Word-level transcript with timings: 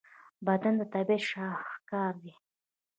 بدن 0.45 0.73
د 0.79 0.81
طبیعت 0.93 1.23
شاهکار 1.31 2.13
دی. 2.23 2.33